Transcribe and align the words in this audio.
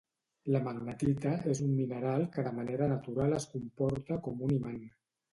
La 0.53 0.59
magnetita 0.67 1.33
és 1.51 1.59
un 1.65 1.75
mineral 1.81 2.25
que 2.37 2.45
de 2.47 2.53
manera 2.59 2.87
natural 2.93 3.35
es 3.41 3.45
comporta 3.57 4.17
com 4.29 4.41
un 4.49 4.55
imant 4.57 4.81